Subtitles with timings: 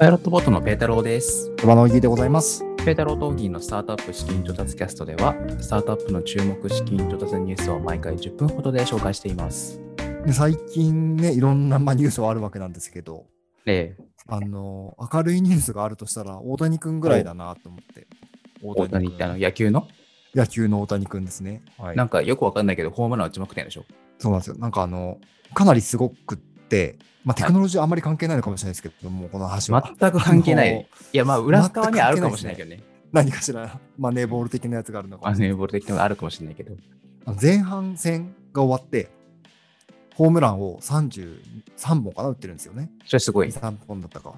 [0.00, 1.52] パイロットボットのペータローです。
[1.62, 2.64] 馬の木でございます。
[2.78, 9.78] ペータロートーギーのスタートアップ資金調達キャストでは、スタートアップの注目資金調達ニュースを毎回10分ほどで紹介しています。
[10.24, 13.26] で最近ね、いろんな、まあ、ニュースはあるわけなんですけど、
[13.66, 18.06] ええ、あの、明るいニュースがあるとしたら、大谷君ぐらいだなと思って。
[18.62, 19.86] 大谷ってあの君野球の？
[20.34, 21.60] 野球の大谷君ですね。
[21.76, 23.84] はいなんかよくわかんないけど、ホームラン打ちまくってんでしょ？
[24.18, 24.56] そうなんですよ。
[24.56, 25.18] なんかあの、
[25.52, 26.48] かなりすごくって、
[27.24, 29.82] まあ、テクノロジーあんまり関係ないのかもしれないですけども、この話は。
[29.98, 30.88] 全く関係ない。
[31.12, 32.82] いや、まあ、裏側にはあるかもしれないけどね。
[33.12, 36.76] 何かしら、マネーボール的なやつがあるのかマもしれないネーボール的なのがあるかもしれないけど。
[37.40, 39.10] 前半戦が終わって、
[40.14, 42.90] ホームランを33本かな打ってるんですよね。
[43.06, 43.48] それすごい。
[43.48, 44.34] 3本だったか。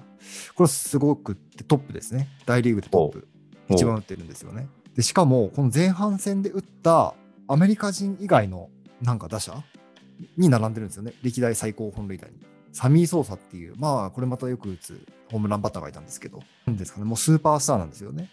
[0.55, 2.29] これすごくってトップですね。
[2.45, 3.27] 大リーグでトップ。
[3.69, 4.67] 一番打ってるんですよね。
[4.95, 7.15] で、しかも、この前半戦で打った
[7.47, 8.69] アメリカ人以外の
[9.01, 9.63] なんか打者
[10.37, 11.13] に並んでるんですよね。
[11.21, 12.33] 歴代最高本塁打に。
[12.71, 18.29] サミー・ソーサっていう、まあ、これまたよく打つホームランバッターがいたんですけど、なんですかね、もうスーパースターなんですよね。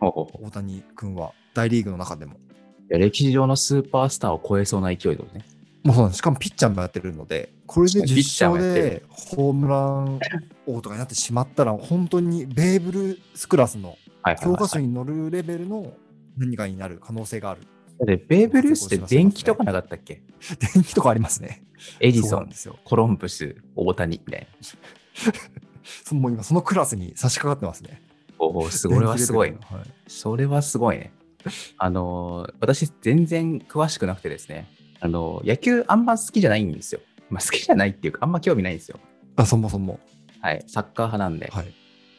[0.00, 2.34] ほうほうほう大谷君は、大リーグの中でも。
[2.34, 2.36] い
[2.90, 5.44] や歴史上のスーパースターを超えそうな勢いだね。
[5.84, 6.18] もうそうなんです。
[6.18, 10.20] しかもピッチャーもやってるので、これでピッチャー10もやってる勝でホームラン
[10.66, 13.96] 王とかになってしまったら、本当にベーブ・ルースクラスの
[14.42, 15.92] 教科書に載るレベルの
[16.36, 17.60] 何かになる可能性がある。
[18.00, 20.22] で、ベーブ・ルースって電気とかなかったっけ？
[20.74, 21.64] 電気とかありますね。
[22.00, 22.50] エジソン。
[22.84, 24.48] コロンブス、大谷みたい
[26.04, 28.02] そもう今そのクラスに差し掛かってますね。
[28.38, 28.46] な。
[28.46, 28.96] おお、すごい。
[28.96, 29.60] これはすごいはい
[30.06, 31.12] それはすごいね。
[31.76, 34.66] あのー、私、全然詳しくなくてですね、
[35.00, 37.00] あのー、野球あんま好きじゃないんですよ。
[37.28, 38.98] まあ、好きじゃないっていうか、あんま興味ないんですよ。
[39.36, 40.00] あ、そもそも。
[40.40, 41.48] はい、サッカー派なんで。
[41.52, 41.74] はい。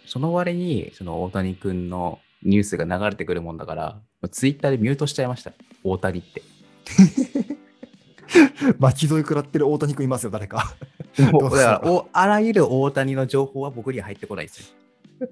[0.05, 3.99] その割に、その大谷君のニュースが流れてくるもんだから、
[4.31, 5.51] ツイッターでミュートしちゃいました。
[5.83, 6.43] 大谷って。
[8.79, 10.75] 巻き添え食らってる大谷君いますよ、誰か。
[11.31, 14.75] もだからお、あらゆる大谷の情報は僕には入ってこないです
[15.19, 15.27] よ。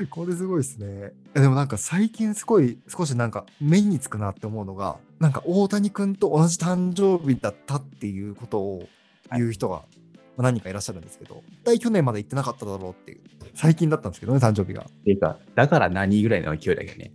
[0.10, 1.12] これすごいですね。
[1.34, 8.86] えでもなんか最近すごい、少しなんか目につくなって思うのが、なんか大谷君と同じ誕生日だったっていうことを
[9.32, 10.03] 言う人がまあ
[10.42, 13.20] 何人かいらっしゃるんですけど、絶対去年まで行ってなかっただろうっていう、
[13.54, 14.82] 最近だったんですけどね、誕生日が。
[14.82, 17.12] っていうか、だから何ぐらいの勢いだけどね。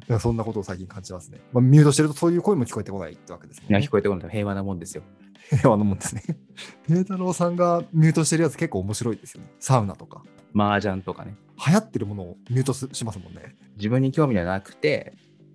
[0.00, 1.40] だからそんなことを最近感じますね。
[1.52, 3.90] まあ、ミュートしてるとそういう声も聞こえてこないってわけですもんいや、ね聞。
[3.90, 5.02] こえてこないと平和なもんですよ。
[5.50, 6.22] 平和なもんですね。
[6.86, 9.48] 平太郎さんがミュートしてるやつ結構面白いですよね。
[9.60, 10.22] サウナとか。
[10.54, 11.36] 麻雀とかね。
[11.66, 13.56] 流行ってるものをミュートすしますもんね。
[13.76, 15.14] 自分に興味がなくて、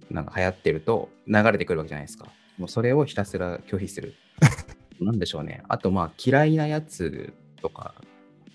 [0.10, 2.28] なんか流行ってると流れてくるわけじゃないですか。
[2.58, 4.14] もうそれをひたすら拒否する。
[5.02, 5.64] なんでしょうね。
[5.68, 7.96] あとまあ嫌いなやつとか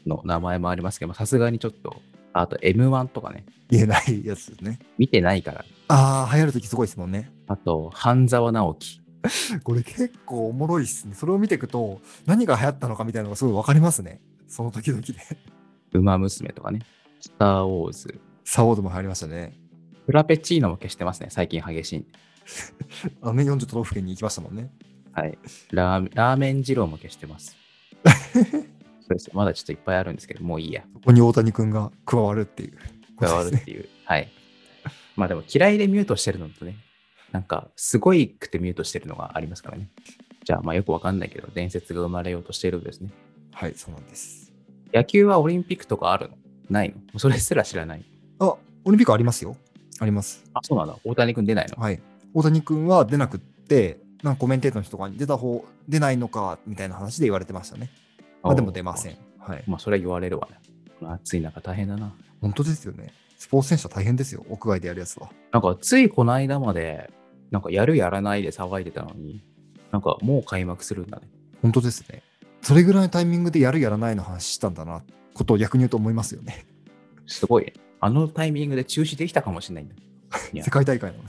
[0.06, 2.00] の名前もありますけど、さすがにちょっと、
[2.32, 4.78] あと M1 とかね、言えないやつですね。
[4.98, 5.64] 見てないから。
[5.88, 7.30] ああ、流行るときすごいですもんね。
[7.46, 9.00] あと、半沢直樹。
[9.64, 11.14] これ結構おもろいっすね。
[11.14, 14.20] それを見ていくと、何が流行ったのかみたいなのがすごいわかりますね。
[14.48, 15.14] その時々で。
[15.92, 16.80] ウマ娘とかね。
[17.20, 18.20] スター・ウォーズ。
[18.44, 19.58] サオードも流行りましたね。
[20.06, 21.28] フラペチーノも消してますね。
[21.30, 22.06] 最近激しい。
[23.22, 24.70] あのね、40都道府県に行きましたもんね。
[25.16, 25.38] はい。
[25.70, 27.56] ラーラーメン二郎も消してます。
[29.00, 29.30] そうです。
[29.32, 30.82] まだちょっといっぱいあるんですけど、もういいや。
[30.92, 32.76] ここに大谷君が加わるっていう。
[33.18, 33.88] 加わるっていう。
[34.04, 34.28] はい。
[35.16, 36.76] まあでも嫌いでミュートしてるのとね、
[37.32, 39.88] なんかすごいくてミュートしてるのがありますからね。
[40.44, 43.10] じゃあまあよくわかんないけど、伝説が生まれようとしているんですね。
[43.52, 44.52] はい、そうなんです。
[44.92, 46.36] 野球はオリンピックとかあるの？
[46.68, 47.18] ないの？
[47.18, 48.04] それすら知らない。
[48.38, 48.60] あ、オ
[48.90, 49.56] リンピックありますよ。
[49.98, 50.44] あります。
[50.52, 50.98] あ、そうなんだ。
[51.04, 51.82] 大谷君出ないの？
[51.82, 52.02] はい。
[52.34, 57.90] 大谷君は出なくって、なんかコメンテーターの人とかに出た方、出ないのかみたいな話で言われてましたね。
[58.42, 59.16] まあでも出ません。。
[59.38, 59.62] はい。
[59.68, 60.58] まあそれは言われるわね。
[60.98, 62.12] この暑い中大変だな。
[62.40, 63.12] 本当ですよね。
[63.38, 64.44] スポーツ選手は大変ですよ。
[64.48, 65.30] 屋外でやるやつは。
[65.52, 67.08] なんかついこの間まで、
[67.52, 69.44] なんかやるやらないで騒いでたのに、
[69.92, 71.28] なんかもう開幕するんだね。
[71.62, 72.24] 本当ですね。
[72.62, 75.04] それぐらいのタイミングでやるやらないの話したんだな、
[75.34, 76.66] ことを逆に言うと思いますよね。
[77.28, 77.74] すごいね。
[78.00, 79.94] あのタイミングで中止できたかもしれないんだ。
[80.64, 81.28] 世界大会なのに。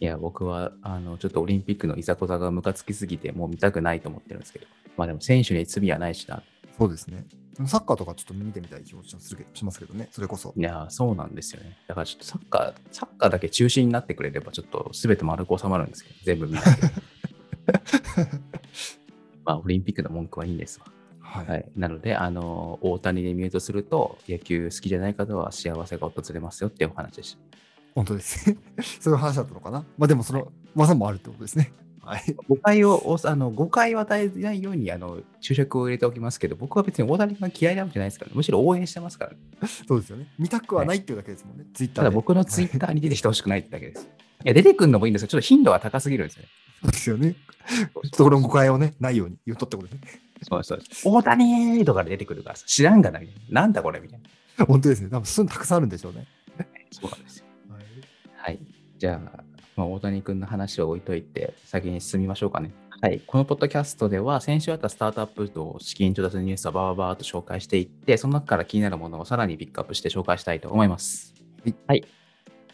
[0.00, 4.66] いや、僕は、あの、ちょっとオリンピックのいざこざがムカつきすぎて、もう見たくないと思ってるんですけど。
[4.96, 6.42] まあでも、選手に罪はないしな。
[6.78, 7.24] そうですね。
[7.66, 10.54] サッカーとかちょっと見てみたい気持ちはするけどしますけどね、それこそ。
[10.56, 11.76] いや、そうなんですよね。
[11.88, 16.62] だからちょっとサッカー、サッカーだけ中止になってくれれば、ちょっと全て丸く収まるんですけど、全部見ない。
[19.44, 20.86] まあ、オリンピックの文句はいいんですわ。
[21.18, 21.46] はい。
[21.46, 21.68] はい。
[21.74, 27.38] なので、あの、大谷でミュートすると、野球好きじゃない方は幸せが訪れますよっていうお話でした。
[27.98, 28.56] 本当です。
[29.00, 29.84] そういう話だったのかな？
[29.98, 31.72] まあでもその技もあるってことですね。
[32.00, 32.36] はい。
[32.48, 40.28] 誤解を、おあの誤解を与えないように、あの、注釈を入れておきますけど、僕は別に大谷君が嫌いなわけじゃないですから、むしろ応援してますから、そうですよね。
[40.38, 41.66] 見たくはないっていうだけですもんね。
[41.74, 41.96] ツイッターで。
[41.96, 44.04] ただ僕のツイッターに出てきてほしくないってだけです。
[44.04, 44.08] い
[44.44, 46.48] や、出てくるのもいいんですけど、ちょっと頻度が高すぎるんですよね。
[46.82, 47.34] そうですよね。
[48.12, 50.00] とこれも誤解をね、ないように言うとってことね。
[50.48, 50.80] そうそう。
[51.04, 53.62] 大谷とかで出てくるからさ、知らんがな、みたいな。
[53.62, 54.20] なんだこれみたい
[54.56, 54.64] な。
[54.64, 55.08] 本当ですね。
[55.10, 56.26] 多分そういうのたくさんあるんでしょうね。
[56.90, 57.27] そうなんです
[58.38, 58.60] はい。
[58.98, 59.42] じゃあ、
[59.76, 62.72] まあ、大谷君の話を置いといて、先に進みましょうかね。
[63.00, 63.20] はい。
[63.26, 71.34] このポッドキャストでは、先週あったスタートアップと資金調達ニュースをバーバーと紹介していって、その中から気になるものをさらにピックアップして紹介したいと思います。
[71.64, 71.76] はい。
[71.86, 72.04] はい、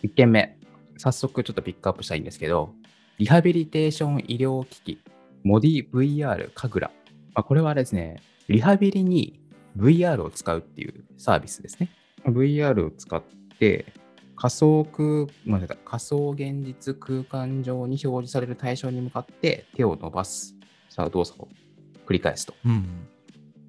[0.02, 0.58] 1件目。
[0.96, 2.72] 早速ちょっとピックアップしたいんですけど、
[3.18, 4.98] リハビリテーション医療機器、
[5.42, 6.90] モディ VR カグラ。
[7.34, 9.40] まあ、これはですね、リハビリに
[9.76, 11.90] VR を使うっていうサービスですね。
[12.24, 13.22] VR を使っ
[13.58, 13.92] て、
[14.36, 15.26] 仮想空、
[15.84, 20.54] 仮想現実空間上に表示される対象に向かって手を伸ばす
[20.88, 21.48] さあ動作を
[22.06, 22.54] 繰り返すと。
[22.64, 23.08] うん。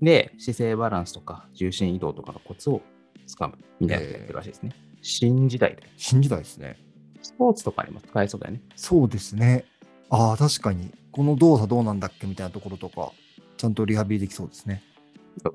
[0.01, 2.81] で、姿勢バランスとか重心移動とかのコツを
[3.25, 4.71] つかむみたいなやってるらしいですね。
[5.01, 5.83] 新時代で。
[5.97, 6.77] 新時代ですね。
[7.21, 8.61] スポーツとかにも使えそうだよね。
[8.75, 9.65] そうですね。
[10.09, 10.91] ああ、確かに。
[11.11, 13.11] この動作どうなんだっけみたいなところとか、
[13.57, 14.83] ちゃんとリハビリできそうですね。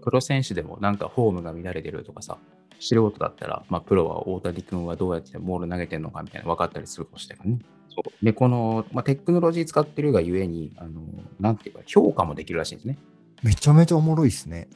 [0.03, 2.39] プロ選手でもなんかフォームが乱れてるとかさ、
[2.81, 7.63] 素人だったら、まあ、プロは大谷君はどうやってボール投げてるのかみたいなの分かったりするかもしれないからね。
[7.91, 11.03] そうで、この、まあ、テクノロジー使ってるがゆえに、あの、
[11.39, 12.99] なんていうか、評価もできるらしいんですね。
[13.43, 14.69] めちゃめちゃおもろいですね。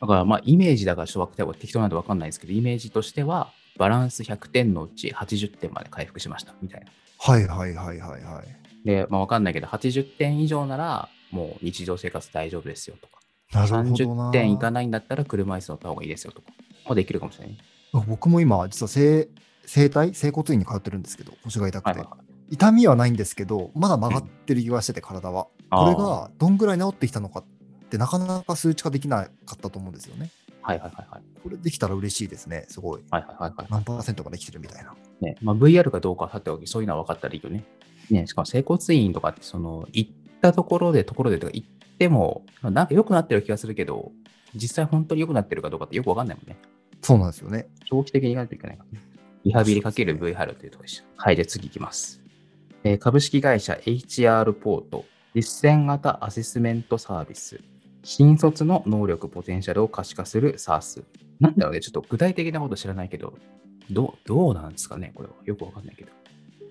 [0.00, 6.86] だから、まあ、イメージだからちょっと適当なんで分かんないですけど、イメージとしては、バランス100点のうち80点まで回復しましたみたいな。
[7.18, 8.86] はいはいはいはいはい。
[8.86, 13.20] で、まあ、分かんないけど、80点以上なら、もう日常生活大丈夫ですよとか、
[13.52, 14.28] なるほどな。
[14.28, 16.52] 30点いかないんだったら車椅子乗った方がいいですよとか、
[16.88, 17.58] もできるかもしれない。
[18.06, 19.28] 僕も今、実は整
[19.66, 22.04] 整体、整骨院に通ってるんですけど、腰が痛くて、は
[22.50, 22.54] い。
[22.54, 25.46] 痛みはないんですけど、まだ曲がってる気がしてて、体は。
[25.70, 27.44] これがどんぐらい治ってきたのかっ
[27.88, 30.30] て、なかなか数値化できなかったと思うんですよね。
[30.62, 31.22] はいはいはいはい。
[31.42, 33.04] これできたら嬉しいですね、すごい。
[33.10, 33.66] はいはいはいはい。
[33.70, 34.94] 何パーセントができてるみたいな。
[35.20, 37.64] ねまあ、VR かどうかはさておき、そういうのは分かったらいいよね。
[38.10, 40.10] ねしかも整骨院とかって、その、行っ
[40.40, 41.68] たところで、ところでとか行っ
[41.98, 44.10] ても、なんか良くなってる気がするけど、
[44.54, 46.56] 実際本当に良くなってるかどうかってよく分かんないもんね。
[47.02, 47.68] そうなんですよね。
[47.88, 49.04] 長期的にいかないといけないからね。
[49.44, 51.04] リハビリかける VR というところでした。
[51.16, 52.20] はい、で次いきます。
[52.84, 55.04] えー株式会社 HR ポート、
[55.34, 57.60] 実践型アセスメントサービス、
[58.02, 61.04] 新卒の能力ポテンシャルを可視化する SARS。
[61.40, 63.34] なんだろうね、ちょっと具体的なこと知らないけど、
[63.90, 65.34] どうどうなんですかね、これは。
[65.44, 66.12] よくわかんないけど。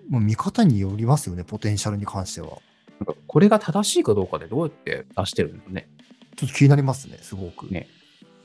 [0.10, 2.60] もう見方によりますよね、ポテンシャルに関しては。
[3.00, 5.90] なんかこれが正しいかどうかでどうやって出してるんだろうね。
[6.36, 7.68] ちょっと気になりますね、すごく。
[7.68, 7.88] ね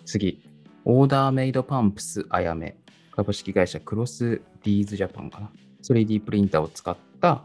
[0.05, 0.43] 次、
[0.87, 2.77] オーダーメイドパンプスあやめ、
[3.11, 5.51] 株式会社クロスディーズジャパンかな。
[5.83, 7.45] 3D プリンターを使った、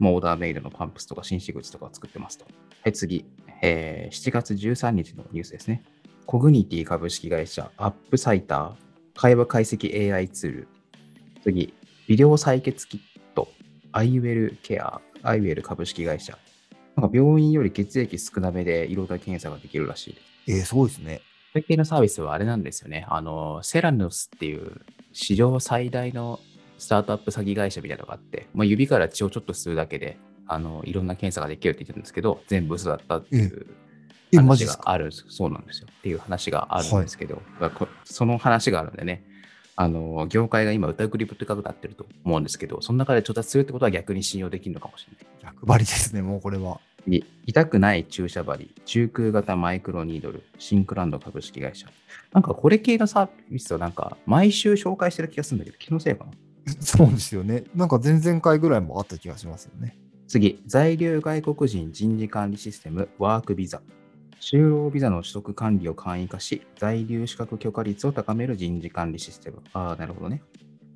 [0.00, 2.46] まあオーダーメイドのパンプスとか紳士靴とかを作ってますと。
[2.82, 3.24] はい、次、
[3.62, 5.84] えー7月13日のニュースですね。
[6.26, 8.72] コグニティ株式会社アップサイター、
[9.14, 10.68] 会話解析 AI ツール。
[11.42, 11.72] 次、
[12.08, 13.00] 微量採血キッ
[13.36, 13.48] ト、
[13.92, 16.36] アイウェルケア、アイウェル株式会社。
[16.96, 20.24] なんか病院より血液少なめで色々検査ができるらしいです。
[20.48, 21.20] えー、すごいですね。
[21.52, 23.06] これ系のサービスはあれなんですよね。
[23.08, 24.82] あの、セラノスっていう
[25.12, 26.38] 史上最大の
[26.78, 30.16] スタートアップ詐欺会社みたいなのがあって、まあ、指から血をちょっと吸うだけで、
[30.46, 33.66] あの、いろんな検査ができるって言ってるんですけど、全部嘘だったっていう
[34.36, 35.88] 話がある、そうなんですよ。
[35.90, 39.24] っていう話があるんですけど、まあこその話があるんでね、
[39.76, 45.12] あの、業界が今疑り深くなってると思うんですけど、その中で調達するってことは逆に信用できるのかもしれ
[45.42, 45.54] ない。
[45.54, 46.80] 逆張りですね、もうこれは。
[47.06, 51.88] い痛くない注射針、中空型マイクロニードル、シンクランド株式会社。
[52.32, 56.32] なんかこれ系のサービスをなんか毎週紹介してる気がするんだけど、気のせいかな？
[56.80, 57.64] そうですよね。
[57.74, 59.96] なんか前々回ぐらいもあった気がしますよね。
[60.28, 63.82] 次、在留外国人人事管理システム、ワークビザ。
[64.40, 69.62] 就労ビザの取得管理を簡易化し、在留資格許可率を高める人事管理システム。
[69.72, 70.42] ああ、なるほどね。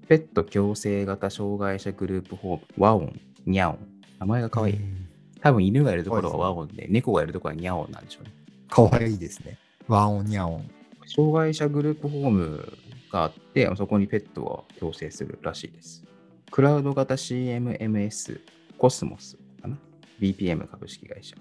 [0.08, 3.78] ペット共生型障害者グループホーム、ワオン、ニャオン。
[4.20, 4.76] 名前が可愛い。
[4.76, 5.08] うん
[5.44, 8.32] 多分犬がいるところはワオンで、猫がいるところはニャオンなんでしょうね。
[8.70, 9.58] かわいいですね。
[9.86, 10.70] ワンオンニャオン。
[11.06, 12.72] 障害者グループホーム
[13.12, 16.02] があって、そこにペットを共生するらしいです。
[16.50, 18.40] クラウド型 CMMS
[18.78, 19.76] コスモスかな
[20.18, 21.36] ?BPM 株式会社。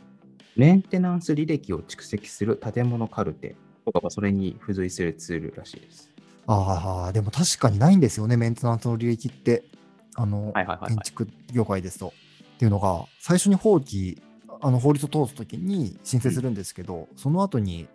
[0.57, 3.55] メンテナンス履歴を蓄積する建物カルテ
[3.85, 6.11] とかはそれに付随するツールらしいです。
[6.47, 9.63] ああ、でも確かにないんですよね、メンテナンスの履歴って。
[10.15, 12.11] あの、はいはいはいはい建築業界ですと。
[12.63, 14.21] っていうのが、最初に法規、
[14.61, 17.89] あの法律を通すときに申請するんですけど、その後に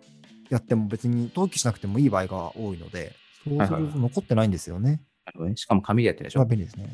[0.51, 5.01] やっても別に登記しなくてもいい場合が多いので、そうすると残ってないんですよね。
[5.55, 6.87] しかも紙でやってるでしまあょ便利ですね。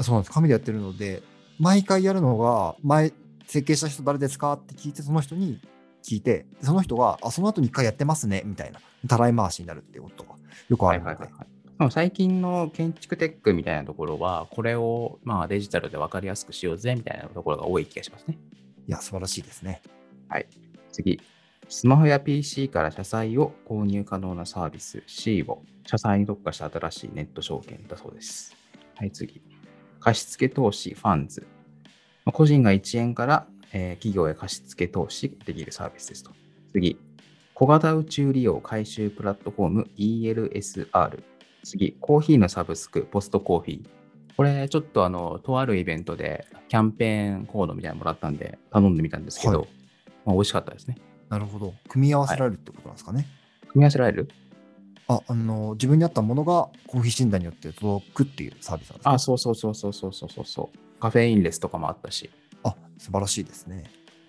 [0.00, 0.32] そうなんです。
[0.32, 1.22] 紙でやってるので、
[1.60, 3.12] 毎回やるのが、前、
[3.46, 5.60] 設計した人誰ですかって聞いて、その人に
[6.02, 10.30] 聞いて、その人が、あ、その後に一回やってますね、みたいな、たらい回しになるっていうことが
[10.68, 11.38] よくあるのではいはいはい。
[11.38, 11.53] はい。
[11.90, 18.38] 最近の建築テックみたいなところは、これをまあデジタルで分かりやすくしようぜみたいなところが多い気がしますね。
[18.86, 19.82] いや、素晴らしいですね。
[20.92, 21.20] 次。
[21.68, 28.54] スマホや PC から社債を購入可能なサービス C を社債に特化した新しいネット証券だそうです。
[28.96, 29.42] はい、次。
[29.98, 31.46] 貸付投資ファンズ。
[32.24, 36.30] まあ個人が1円から、えー企業へ貸付投資できるサービスですと。
[36.72, 36.98] 次。
[37.54, 41.22] 小型宇宙利用回収プラットフォーム ELSR。
[41.64, 43.88] 次、コーヒーのサブスク、ポストコーヒー。
[44.36, 49.68] これ、ちょっとあの、とあるイベントで、キャンペーンコードみたいなのもらったんで、頼んでみたんですけど、はい、
[50.24, 50.96] まあ、美味しかったですね。
[51.28, 51.74] なるほど。
[51.88, 53.18] 組み合わせられるってことなんですかね？
[53.18, 53.26] はい、
[53.68, 54.28] 組み合わせられる？
[55.06, 61.00] あ、あの、自分に合ったものがコーヒー診断によって届くっていうサービスなんですか、あ、そうそうそうそうそうそうそう。
[61.00, 62.30] カフェインレスとかもあったし。
[62.62, 63.84] あ、素晴らしいですね。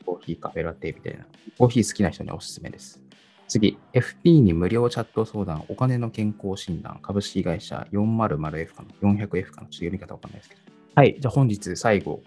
[0.06, 1.26] コーヒーカフェラテみたいな。
[1.58, 3.02] コーヒー好きな人におすすめです。
[3.48, 10.62] 次、FP に無料チャット相談、お金の健康診断、株式会社 400F かな ?400F かなちょっと読み方わかんないですけど。
[10.96, 12.22] はい、じゃあ本日最後。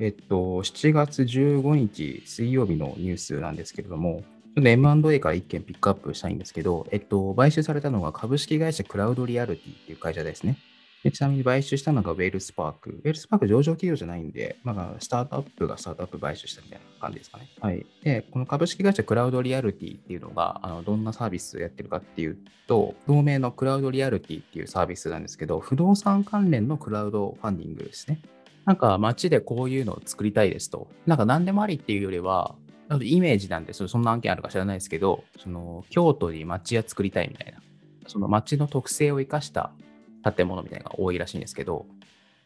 [0.00, 4.24] えっと、7月15日水曜日のニュースなんですけれども、
[4.56, 10.58] ちょっと M&A から一件ピックアップしたいんですけど、えっと、買収されたのが株式会社クラウドリアルティっていう会社ですね。
[11.04, 13.02] でちなみに買収したのがウェルスパーク。
[13.04, 17.50] ウェルスパーク上場企業じゃないんで、まあ、スタートアップがスタートアップ買収したみたいな感じですかね。
[17.60, 17.84] はい。
[18.02, 28.22] で、この株式会社クラウドリアルティっていうのが、あのどんなサービスをやってるかっていうと、同名のクラウドリアルティっていうサービスなんですけど、不動産関連のクラウドファンディングですね。
[28.64, 30.88] なんか街でこういうのを作りたいですと。
[31.04, 32.54] なんか何でもありっていうよりは、
[32.88, 37.60] なんかイメージなんで、そそんな案件あるか知らないですけど、その京都に街屋作りたいみたいな、
[38.06, 39.72] その街の特性を生かした
[40.32, 41.86] 建物みたいなのが多いらしいんですけど、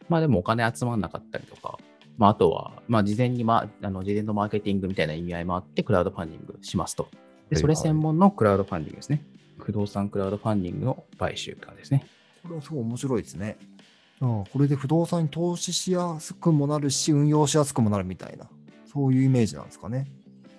[0.09, 1.77] まあでもお金集まんなかったりとか、
[2.17, 7.09] まああとは、まあ事前に、まあ、あの事前のマーケティングみたいな意味合いもあって、クラウドファンディングしますと。
[7.49, 9.23] で、それ専門のクラウドファンディングですね。
[9.57, 12.05] 不動産クラウドファンディングの買収感ですね。
[12.43, 13.57] これはすごい面白いですね。
[14.21, 18.47] ああこれで不動産に投資しやすくもなるし、運用しやすくもなるみたいな、
[18.91, 20.07] そういうイメージなんですかね。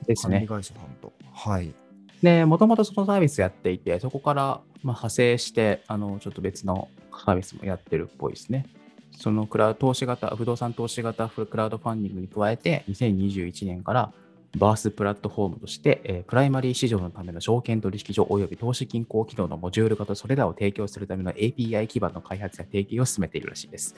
[0.06, 0.62] ですね管理。
[0.62, 1.12] 会社さんと。
[1.32, 1.74] はい。
[2.22, 6.88] で、もともとそのサービスやっていて、そこからまあ派生して、あの、ちょっと別の
[7.24, 8.66] サービスもやってるっぽいですね。
[9.12, 14.12] そのクラウド投資型、不動産投資型クラウドファンディングに加えて、2021年から
[14.56, 23.94] バースプラットフォームとして、えープライマリー市場のための証券取引所及び投資金庫機能のモジュール化とそれらを提供するための API 基盤の開発や提携を進めているらしいです。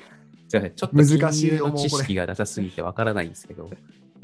[0.48, 3.70] すいません、ちょっと難しい知識がなさすぎてわからないんですけど、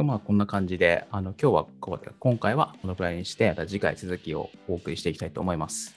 [0.05, 5.97] まあこんな感じで、あの今日はここで、今回はこのくらいにして、また次回続きをお送りしていきたいと思います。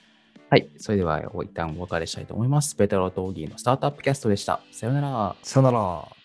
[0.50, 2.74] はい、それでは一旦お別れしたいと思います。
[2.74, 4.60] ペタローとオギーのスタートアップキャストでした。
[4.70, 5.36] さようなら。
[5.42, 6.21] さよなら。